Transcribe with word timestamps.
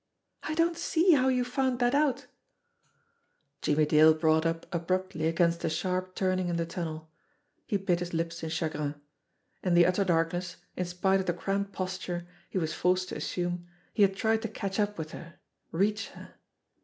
"I 0.41 0.55
don't 0.55 0.77
see 0.79 1.11
how 1.11 1.27
you 1.27 1.43
found 1.45 1.77
that 1.77 1.93
out!" 1.93 2.25
Jimmie 3.61 3.85
Dale 3.85 4.15
brought 4.15 4.47
up 4.47 4.65
abruptly 4.73 5.27
against 5.27 5.63
a 5.63 5.69
sharp 5.69 6.15
turning 6.15 6.47
in 6.47 6.55
the 6.55 6.65
tunnel. 6.65 7.11
He 7.67 7.77
bit 7.77 7.99
his 7.99 8.11
lips 8.11 8.41
in 8.41 8.49
chagrin. 8.49 8.95
In 9.61 9.75
the 9.75 9.85
utter 9.85 10.03
darkness, 10.03 10.55
in 10.75 10.85
spite 10.85 11.19
of 11.19 11.27
the 11.27 11.33
cramped 11.33 11.71
posture 11.73 12.27
he 12.49 12.57
was 12.57 12.73
forced 12.73 13.09
to 13.09 13.15
assume, 13.15 13.67
he 13.93 14.01
had 14.01 14.15
tried 14.15 14.41
to 14.41 14.47
catch 14.47 14.79
up 14.79 14.97
with 14.97 15.11
her, 15.11 15.35
reach 15.71 16.07
her. 16.09 16.33